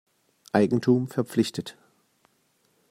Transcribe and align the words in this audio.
Eigentum 0.51 1.05
verpflichtet. 1.07 1.77